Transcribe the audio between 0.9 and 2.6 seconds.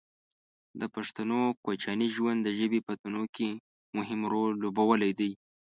پښتنو کوچیاني ژوند د